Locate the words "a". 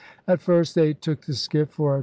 1.93-1.97